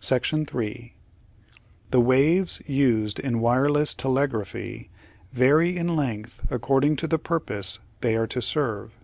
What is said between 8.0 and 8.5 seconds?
they are to